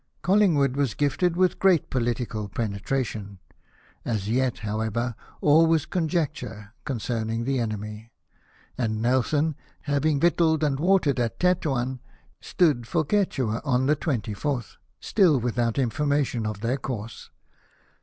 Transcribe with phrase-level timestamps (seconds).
[0.23, 3.37] Ooliingwood \\'as giti«'il wiiL grt.Lii polititul pene tration.
[4.03, 8.11] As yet, however, all was conjecture con cerning the enemy;
[8.79, 11.99] and Nelson, having victualled and watered at Tetuan,
[12.39, 17.29] stood for Ceuta on the 24th, still without information of their course.